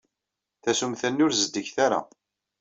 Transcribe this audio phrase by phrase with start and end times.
[0.63, 1.99] Tasumta-nni ur zeddiget ara.